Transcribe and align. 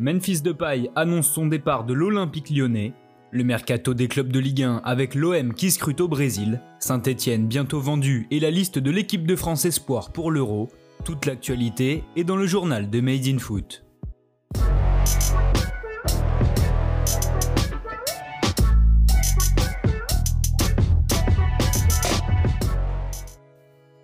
Memphis 0.00 0.40
Depay 0.40 0.90
annonce 0.96 1.28
son 1.28 1.46
départ 1.46 1.84
de 1.84 1.92
l'Olympique 1.92 2.48
lyonnais, 2.48 2.94
le 3.32 3.44
mercato 3.44 3.92
des 3.92 4.08
clubs 4.08 4.32
de 4.32 4.38
Ligue 4.38 4.62
1 4.62 4.80
avec 4.82 5.14
l'OM 5.14 5.52
qui 5.52 5.70
scrute 5.70 6.00
au 6.00 6.08
Brésil, 6.08 6.62
Saint-Etienne 6.78 7.46
bientôt 7.46 7.80
vendu 7.80 8.26
et 8.30 8.40
la 8.40 8.50
liste 8.50 8.78
de 8.78 8.90
l'équipe 8.90 9.26
de 9.26 9.36
France 9.36 9.66
Espoir 9.66 10.10
pour 10.10 10.30
l'Euro, 10.30 10.70
toute 11.04 11.26
l'actualité 11.26 12.02
est 12.16 12.24
dans 12.24 12.36
le 12.36 12.46
journal 12.46 12.88
de 12.88 13.00
Made 13.02 13.26
in 13.26 13.36
Foot. 13.36 13.84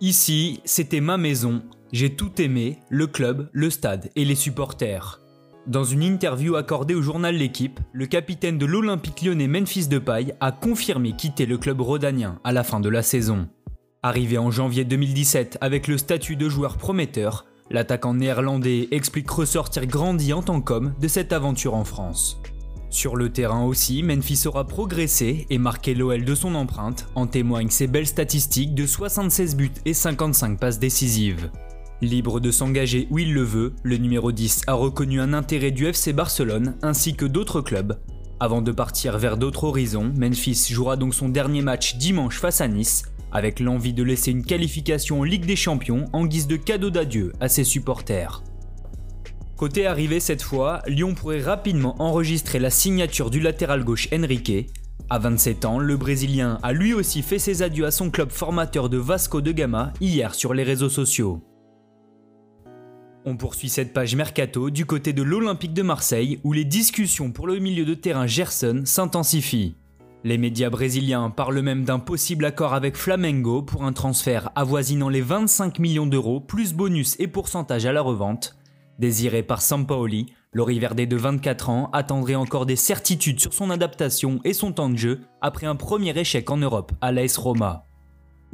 Ici, 0.00 0.60
c'était 0.64 1.00
ma 1.00 1.18
maison, 1.18 1.62
j'ai 1.92 2.16
tout 2.16 2.42
aimé, 2.42 2.80
le 2.88 3.06
club, 3.06 3.48
le 3.52 3.70
stade 3.70 4.10
et 4.16 4.24
les 4.24 4.34
supporters. 4.34 5.20
Dans 5.66 5.84
une 5.84 6.02
interview 6.02 6.56
accordée 6.56 6.94
au 6.94 7.00
journal 7.00 7.34
L'équipe, 7.34 7.80
le 7.94 8.04
capitaine 8.04 8.58
de 8.58 8.66
l'Olympique 8.66 9.22
lyonnais 9.22 9.48
Memphis 9.48 9.88
Depay 9.88 10.34
a 10.38 10.52
confirmé 10.52 11.12
quitter 11.16 11.46
le 11.46 11.56
club 11.56 11.80
rhodanien 11.80 12.38
à 12.44 12.52
la 12.52 12.64
fin 12.64 12.80
de 12.80 12.90
la 12.90 13.02
saison. 13.02 13.48
Arrivé 14.02 14.36
en 14.36 14.50
janvier 14.50 14.84
2017 14.84 15.56
avec 15.62 15.88
le 15.88 15.96
statut 15.96 16.36
de 16.36 16.50
joueur 16.50 16.76
prometteur, 16.76 17.46
l'attaquant 17.70 18.12
néerlandais 18.12 18.88
explique 18.90 19.30
ressortir 19.30 19.86
grandi 19.86 20.34
en 20.34 20.42
tant 20.42 20.60
qu'homme 20.60 20.92
de 21.00 21.08
cette 21.08 21.32
aventure 21.32 21.74
en 21.74 21.84
France. 21.84 22.42
Sur 22.90 23.16
le 23.16 23.30
terrain 23.30 23.64
aussi, 23.64 24.02
Memphis 24.02 24.42
aura 24.46 24.66
progressé 24.66 25.46
et 25.48 25.56
marqué 25.56 25.94
l'OL 25.94 26.26
de 26.26 26.34
son 26.34 26.54
empreinte, 26.56 27.08
en 27.14 27.26
témoignent 27.26 27.70
ses 27.70 27.86
belles 27.86 28.06
statistiques 28.06 28.74
de 28.74 28.86
76 28.86 29.56
buts 29.56 29.72
et 29.86 29.94
55 29.94 30.60
passes 30.60 30.78
décisives. 30.78 31.50
Libre 32.02 32.40
de 32.40 32.50
s'engager 32.50 33.06
où 33.10 33.18
il 33.18 33.32
le 33.32 33.42
veut, 33.42 33.72
le 33.82 33.96
numéro 33.96 34.32
10 34.32 34.62
a 34.66 34.74
reconnu 34.74 35.20
un 35.20 35.32
intérêt 35.32 35.70
du 35.70 35.86
FC 35.86 36.12
Barcelone 36.12 36.76
ainsi 36.82 37.14
que 37.14 37.24
d'autres 37.24 37.60
clubs. 37.60 37.98
Avant 38.40 38.62
de 38.62 38.72
partir 38.72 39.16
vers 39.16 39.36
d'autres 39.36 39.64
horizons, 39.64 40.12
Memphis 40.16 40.66
jouera 40.70 40.96
donc 40.96 41.14
son 41.14 41.28
dernier 41.28 41.62
match 41.62 41.96
dimanche 41.96 42.40
face 42.40 42.60
à 42.60 42.68
Nice, 42.68 43.04
avec 43.32 43.60
l'envie 43.60 43.94
de 43.94 44.02
laisser 44.02 44.32
une 44.32 44.44
qualification 44.44 45.20
en 45.20 45.24
Ligue 45.24 45.46
des 45.46 45.56
Champions 45.56 46.06
en 46.12 46.26
guise 46.26 46.48
de 46.48 46.56
cadeau 46.56 46.90
d'adieu 46.90 47.32
à 47.40 47.48
ses 47.48 47.64
supporters. 47.64 48.42
Côté 49.56 49.86
arrivé 49.86 50.18
cette 50.18 50.42
fois, 50.42 50.82
Lyon 50.88 51.14
pourrait 51.14 51.40
rapidement 51.40 51.94
enregistrer 52.02 52.58
la 52.58 52.70
signature 52.70 53.30
du 53.30 53.40
latéral 53.40 53.84
gauche 53.84 54.08
Enrique. 54.12 54.68
À 55.10 55.20
27 55.20 55.64
ans, 55.64 55.78
le 55.78 55.96
Brésilien 55.96 56.58
a 56.62 56.72
lui 56.72 56.92
aussi 56.92 57.22
fait 57.22 57.38
ses 57.38 57.62
adieux 57.62 57.86
à 57.86 57.92
son 57.92 58.10
club 58.10 58.30
formateur 58.30 58.88
de 58.88 58.98
Vasco 58.98 59.40
de 59.40 59.52
Gama 59.52 59.92
hier 60.00 60.34
sur 60.34 60.54
les 60.54 60.64
réseaux 60.64 60.88
sociaux. 60.88 61.42
On 63.26 63.36
poursuit 63.36 63.70
cette 63.70 63.94
page 63.94 64.14
mercato 64.16 64.68
du 64.68 64.84
côté 64.84 65.14
de 65.14 65.22
l'Olympique 65.22 65.72
de 65.72 65.80
Marseille 65.80 66.40
où 66.44 66.52
les 66.52 66.66
discussions 66.66 67.32
pour 67.32 67.46
le 67.46 67.58
milieu 67.58 67.86
de 67.86 67.94
terrain 67.94 68.26
Gerson 68.26 68.82
s'intensifient. 68.84 69.76
Les 70.24 70.36
médias 70.36 70.68
brésiliens 70.68 71.30
parlent 71.30 71.62
même 71.62 71.84
d'un 71.84 71.98
possible 71.98 72.44
accord 72.44 72.74
avec 72.74 72.96
Flamengo 72.96 73.62
pour 73.62 73.84
un 73.84 73.94
transfert 73.94 74.50
avoisinant 74.54 75.08
les 75.08 75.22
25 75.22 75.78
millions 75.78 76.06
d'euros 76.06 76.38
plus 76.38 76.74
bonus 76.74 77.16
et 77.18 77.26
pourcentage 77.26 77.86
à 77.86 77.92
la 77.92 78.02
revente. 78.02 78.58
Désiré 78.98 79.42
par 79.42 79.62
Sampaoli, 79.62 80.26
l'Oriverdé 80.52 81.06
de 81.06 81.16
24 81.16 81.70
ans 81.70 81.90
attendrait 81.94 82.34
encore 82.34 82.66
des 82.66 82.76
certitudes 82.76 83.40
sur 83.40 83.54
son 83.54 83.70
adaptation 83.70 84.38
et 84.44 84.52
son 84.52 84.72
temps 84.72 84.90
de 84.90 84.98
jeu 84.98 85.20
après 85.40 85.66
un 85.66 85.76
premier 85.76 86.18
échec 86.18 86.50
en 86.50 86.58
Europe 86.58 86.92
à 87.00 87.10
l'AS 87.10 87.38
Roma. 87.38 87.86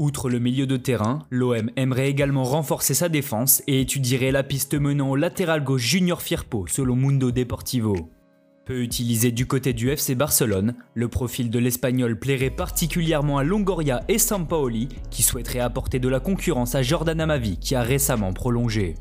Outre 0.00 0.30
le 0.30 0.38
milieu 0.38 0.66
de 0.66 0.78
terrain, 0.78 1.26
l'OM 1.28 1.70
aimerait 1.76 2.08
également 2.08 2.44
renforcer 2.44 2.94
sa 2.94 3.10
défense 3.10 3.62
et 3.66 3.82
étudierait 3.82 4.32
la 4.32 4.42
piste 4.42 4.72
menant 4.72 5.10
au 5.10 5.14
latéral 5.14 5.62
gauche 5.62 5.82
Junior 5.82 6.22
Firpo 6.22 6.64
selon 6.66 6.96
Mundo 6.96 7.30
Deportivo. 7.30 8.08
Peu 8.64 8.80
utilisé 8.80 9.30
du 9.30 9.44
côté 9.44 9.74
du 9.74 9.90
FC 9.90 10.14
Barcelone, 10.14 10.74
le 10.94 11.08
profil 11.08 11.50
de 11.50 11.58
l'Espagnol 11.58 12.18
plairait 12.18 12.48
particulièrement 12.48 13.36
à 13.36 13.44
Longoria 13.44 14.00
et 14.08 14.16
Sampaoli 14.16 14.88
qui 15.10 15.22
souhaiteraient 15.22 15.60
apporter 15.60 15.98
de 15.98 16.08
la 16.08 16.18
concurrence 16.18 16.74
à 16.74 16.80
Jordan 16.80 17.20
Amavi 17.20 17.58
qui 17.58 17.74
a 17.74 17.82
récemment 17.82 18.32
prolongé. 18.32 18.94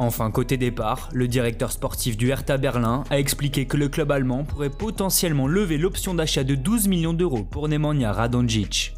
Enfin, 0.00 0.32
côté 0.32 0.56
départ, 0.56 1.08
le 1.12 1.28
directeur 1.28 1.70
sportif 1.70 2.16
du 2.16 2.30
Hertha 2.30 2.56
Berlin 2.56 3.04
a 3.10 3.20
expliqué 3.20 3.66
que 3.66 3.76
le 3.76 3.88
club 3.88 4.10
allemand 4.10 4.42
pourrait 4.42 4.70
potentiellement 4.70 5.46
lever 5.46 5.78
l'option 5.78 6.14
d'achat 6.14 6.42
de 6.42 6.56
12 6.56 6.88
millions 6.88 7.14
d'euros 7.14 7.44
pour 7.44 7.68
Nemanja 7.68 8.10
Radonjic. 8.10 8.95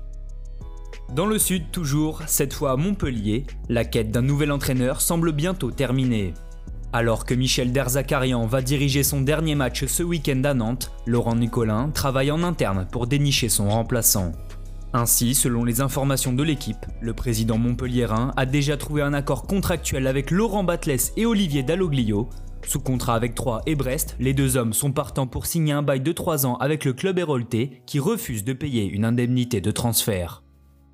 Dans 1.14 1.26
le 1.26 1.38
sud 1.38 1.70
toujours, 1.72 2.22
cette 2.26 2.52
fois 2.52 2.72
à 2.72 2.76
Montpellier, 2.76 3.46
la 3.70 3.84
quête 3.84 4.10
d'un 4.10 4.22
nouvel 4.22 4.52
entraîneur 4.52 5.00
semble 5.00 5.32
bientôt 5.32 5.70
terminée. 5.70 6.34
Alors 6.92 7.24
que 7.24 7.34
Michel 7.34 7.72
Derzakarian 7.72 8.46
va 8.46 8.60
diriger 8.60 9.02
son 9.02 9.22
dernier 9.22 9.54
match 9.54 9.86
ce 9.86 10.02
week-end 10.02 10.42
à 10.44 10.52
Nantes, 10.52 10.92
Laurent 11.06 11.36
Nicolin 11.36 11.90
travaille 11.90 12.30
en 12.30 12.42
interne 12.42 12.86
pour 12.92 13.06
dénicher 13.06 13.48
son 13.48 13.70
remplaçant. 13.70 14.32
Ainsi, 14.92 15.34
selon 15.34 15.64
les 15.64 15.80
informations 15.80 16.32
de 16.32 16.42
l'équipe, 16.42 16.86
le 17.00 17.14
président 17.14 17.58
montpelliérain 17.58 18.32
a 18.36 18.44
déjà 18.44 18.76
trouvé 18.76 19.00
un 19.02 19.14
accord 19.14 19.46
contractuel 19.46 20.06
avec 20.06 20.30
Laurent 20.30 20.64
Batles 20.64 21.12
et 21.16 21.26
Olivier 21.26 21.62
Dalloglio. 21.62 22.28
Sous 22.66 22.80
contrat 22.80 23.14
avec 23.14 23.34
Troyes 23.34 23.62
et 23.66 23.76
Brest, 23.76 24.14
les 24.20 24.34
deux 24.34 24.56
hommes 24.58 24.72
sont 24.74 24.92
partants 24.92 25.26
pour 25.26 25.46
signer 25.46 25.72
un 25.72 25.82
bail 25.82 26.00
de 26.00 26.12
3 26.12 26.46
ans 26.46 26.56
avec 26.56 26.84
le 26.84 26.92
club 26.92 27.18
hérolté 27.18 27.82
qui 27.86 27.98
refuse 27.98 28.44
de 28.44 28.52
payer 28.52 28.84
une 28.84 29.04
indemnité 29.04 29.60
de 29.60 29.70
transfert. 29.70 30.42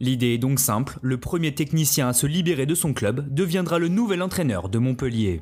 L'idée 0.04 0.34
est 0.34 0.38
donc 0.38 0.59
simple, 0.59 0.98
le 1.00 1.16
premier 1.16 1.54
technicien 1.54 2.09
à 2.09 2.12
se 2.12 2.26
libérer 2.26 2.66
de 2.66 2.75
son 2.75 2.92
club 2.92 3.32
deviendra 3.32 3.78
le 3.78 3.88
nouvel 3.88 4.20
entraîneur 4.20 4.69
de 4.69 4.78
Montpellier. 4.78 5.41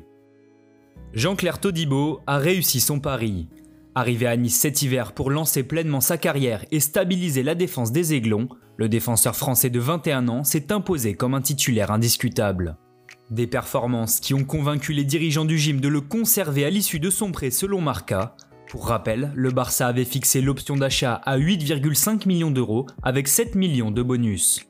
Jean-Claire 1.11 1.59
Todibo 1.59 2.21
a 2.27 2.37
réussi 2.37 2.79
son 2.79 3.01
pari. 3.01 3.49
Arrivé 3.93 4.25
à 4.25 4.37
Nice 4.37 4.57
cet 4.57 4.81
hiver 4.81 5.11
pour 5.11 5.31
lancer 5.31 5.63
pleinement 5.63 5.99
sa 5.99 6.17
carrière 6.17 6.63
et 6.71 6.79
stabiliser 6.79 7.43
la 7.43 7.55
défense 7.55 7.91
des 7.91 8.13
Aiglons, 8.13 8.47
le 8.77 8.87
défenseur 8.87 9.35
français 9.35 9.69
de 9.69 9.81
21 9.81 10.29
ans 10.29 10.45
s'est 10.45 10.71
imposé 10.71 11.13
comme 11.13 11.33
un 11.33 11.41
titulaire 11.41 11.91
indiscutable. 11.91 12.77
Des 13.31 13.47
performances 13.47 14.21
qui 14.21 14.33
ont 14.33 14.45
convaincu 14.45 14.93
les 14.93 15.03
dirigeants 15.03 15.43
du 15.43 15.57
gym 15.57 15.81
de 15.81 15.89
le 15.89 15.99
conserver 15.99 16.63
à 16.63 16.69
l'issue 16.69 17.01
de 17.01 17.09
son 17.09 17.33
prêt 17.33 17.51
selon 17.51 17.81
Marca, 17.81 18.37
pour 18.73 18.87
rappel, 18.87 19.31
le 19.35 19.51
Barça 19.51 19.85
avait 19.85 20.03
fixé 20.03 20.41
l'option 20.41 20.75
d'achat 20.75 21.13
à 21.25 21.37
8,5 21.37 22.27
millions 22.27 22.49
d'euros 22.49 22.87
avec 23.03 23.27
7 23.27 23.53
millions 23.53 23.91
de 23.91 24.01
bonus. 24.01 24.65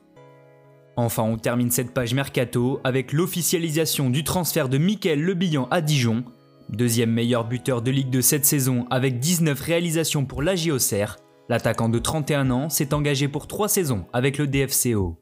Enfin, 0.96 1.22
on 1.22 1.38
termine 1.38 1.70
cette 1.70 1.94
page 1.94 2.12
mercato 2.12 2.82
avec 2.84 3.14
l'officialisation 3.14 4.10
du 4.10 4.22
transfert 4.22 4.68
de 4.68 4.76
Michael 4.76 5.22
Lebihan 5.22 5.68
à 5.70 5.80
Dijon, 5.80 6.22
deuxième 6.68 7.12
meilleur 7.12 7.48
buteur 7.48 7.80
de 7.80 7.90
Ligue 7.90 8.10
de 8.10 8.20
cette 8.20 8.44
saison 8.44 8.86
avec 8.90 9.20
19 9.20 9.58
réalisations 9.58 10.26
pour 10.26 10.42
l'AG 10.42 10.70
Auxerre. 10.70 11.16
L'attaquant 11.48 11.88
de 11.88 11.98
31 11.98 12.50
ans 12.50 12.68
s'est 12.68 12.92
engagé 12.92 13.28
pour 13.28 13.46
3 13.46 13.68
saisons 13.68 14.04
avec 14.12 14.36
le 14.36 14.46
DFCO. 14.46 15.16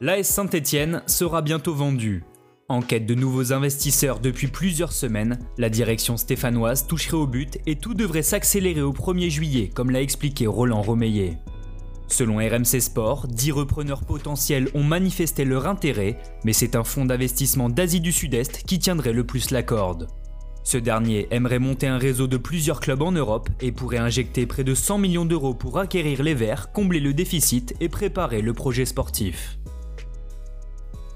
L'AS 0.00 0.22
Saint-Etienne 0.22 1.02
sera 1.08 1.42
bientôt 1.42 1.74
vendu. 1.74 2.22
En 2.68 2.82
quête 2.82 3.06
de 3.06 3.14
nouveaux 3.14 3.52
investisseurs 3.52 4.18
depuis 4.18 4.48
plusieurs 4.48 4.90
semaines, 4.92 5.38
la 5.56 5.70
direction 5.70 6.16
stéphanoise 6.16 6.88
toucherait 6.88 7.16
au 7.16 7.28
but 7.28 7.60
et 7.64 7.76
tout 7.76 7.94
devrait 7.94 8.24
s'accélérer 8.24 8.82
au 8.82 8.92
1er 8.92 9.30
juillet, 9.30 9.70
comme 9.72 9.92
l'a 9.92 10.02
expliqué 10.02 10.48
Roland 10.48 10.82
Romeillet. 10.82 11.38
Selon 12.08 12.38
RMC 12.38 12.80
Sport, 12.80 13.28
10 13.28 13.52
repreneurs 13.52 14.02
potentiels 14.02 14.68
ont 14.74 14.82
manifesté 14.82 15.44
leur 15.44 15.68
intérêt, 15.68 16.18
mais 16.44 16.52
c'est 16.52 16.74
un 16.74 16.82
fonds 16.82 17.04
d'investissement 17.04 17.68
d'Asie 17.68 18.00
du 18.00 18.10
Sud-Est 18.10 18.64
qui 18.64 18.80
tiendrait 18.80 19.12
le 19.12 19.24
plus 19.24 19.52
la 19.52 19.62
corde. 19.62 20.08
Ce 20.64 20.76
dernier 20.76 21.28
aimerait 21.30 21.60
monter 21.60 21.86
un 21.86 21.98
réseau 21.98 22.26
de 22.26 22.36
plusieurs 22.36 22.80
clubs 22.80 23.02
en 23.02 23.12
Europe 23.12 23.48
et 23.60 23.70
pourrait 23.70 23.98
injecter 23.98 24.44
près 24.44 24.64
de 24.64 24.74
100 24.74 24.98
millions 24.98 25.24
d'euros 25.24 25.54
pour 25.54 25.78
acquérir 25.78 26.24
les 26.24 26.34
Verts, 26.34 26.72
combler 26.72 26.98
le 26.98 27.14
déficit 27.14 27.76
et 27.78 27.88
préparer 27.88 28.42
le 28.42 28.52
projet 28.54 28.86
sportif. 28.86 29.56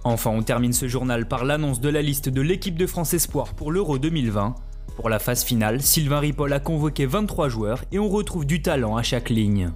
Enfin, 0.05 0.31
on 0.31 0.43
termine 0.43 0.73
ce 0.73 0.89
journal 0.89 1.29
par 1.29 1.45
l'annonce 1.45 1.81
de 1.81 1.91
la 1.91 2.01
liste 2.01 2.29
de 2.29 2.41
l'équipe 2.41 2.77
de 2.77 2.87
France 2.87 3.13
Espoir 3.13 3.55
pour 3.55 3.71
l'Euro 3.71 3.99
2020. 3.99 4.55
Pour 4.97 5.09
la 5.11 5.19
phase 5.19 5.45
finale, 5.45 5.83
Sylvain 5.83 6.21
Ripoll 6.21 6.53
a 6.53 6.61
convoqué 6.61 7.07
23 7.07 7.49
joueurs 7.49 7.85
et 7.93 7.99
on 7.99 8.09
retrouve 8.09 8.47
du 8.47 8.63
talent 8.63 8.97
à 8.97 9.03
chaque 9.03 9.31
ligne. 9.31 9.71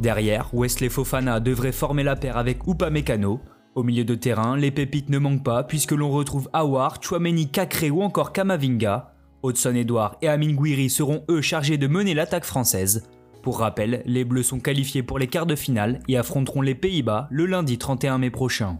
Derrière, 0.00 0.52
Wesley 0.52 0.88
Fofana 0.88 1.38
devrait 1.38 1.72
former 1.72 2.02
la 2.02 2.16
paire 2.16 2.36
avec 2.36 2.66
Upamecano. 2.66 3.40
Au 3.74 3.82
milieu 3.82 4.04
de 4.04 4.14
terrain, 4.14 4.56
les 4.56 4.70
pépites 4.70 5.10
ne 5.10 5.18
manquent 5.18 5.44
pas 5.44 5.62
puisque 5.62 5.92
l'on 5.92 6.10
retrouve 6.10 6.48
Awar, 6.52 7.00
Chouameni, 7.00 7.48
Kakré 7.48 7.90
ou 7.90 8.02
encore 8.02 8.32
Kamavinga. 8.32 9.14
Hudson 9.44 9.74
Edouard 9.74 10.16
et 10.22 10.28
Amin 10.28 10.54
Gouiri 10.54 10.90
seront 10.90 11.24
eux 11.28 11.40
chargés 11.40 11.78
de 11.78 11.86
mener 11.86 12.14
l'attaque 12.14 12.44
française. 12.44 13.08
Pour 13.42 13.58
rappel, 13.58 14.02
les 14.06 14.24
Bleus 14.24 14.44
sont 14.44 14.60
qualifiés 14.60 15.02
pour 15.02 15.18
les 15.18 15.26
quarts 15.26 15.46
de 15.46 15.56
finale 15.56 16.00
et 16.08 16.16
affronteront 16.16 16.62
les 16.62 16.76
Pays-Bas 16.76 17.28
le 17.30 17.46
lundi 17.46 17.78
31 17.78 18.18
mai 18.18 18.30
prochain. 18.30 18.78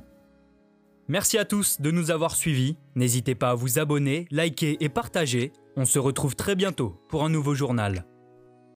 Merci 1.09 1.39
à 1.39 1.45
tous 1.45 1.81
de 1.81 1.91
nous 1.91 2.11
avoir 2.11 2.37
suivis. 2.37 2.77
N'hésitez 2.95 3.35
pas 3.35 3.51
à 3.51 3.55
vous 3.55 3.79
abonner, 3.79 4.27
liker 4.31 4.77
et 4.81 4.89
partager. 4.89 5.53
On 5.77 5.85
se 5.85 5.99
retrouve 5.99 6.37
très 6.37 6.55
bientôt 6.55 7.01
pour 7.09 7.25
un 7.25 7.29
nouveau 7.29 7.55
journal. 7.55 8.05